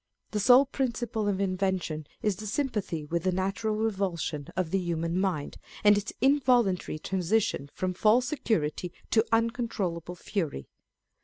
The 0.31 0.39
sole 0.39 0.65
principle 0.65 1.27
of 1.27 1.39
invention 1.39 2.07
is 2.23 2.37
the 2.37 2.47
sympathy 2.47 3.05
with 3.05 3.21
the 3.21 3.31
natural 3.31 3.75
revulsion 3.75 4.47
of 4.57 4.71
the 4.71 4.79
human 4.79 5.19
mind, 5.19 5.57
and 5.83 5.95
its 5.95 6.11
involuntary 6.21 6.97
transition 6.97 7.69
from 7.75 7.93
false 7.93 8.25
security 8.27 8.91
to 9.11 9.23
uncontrollable 9.31 10.15
fury. 10.15 10.67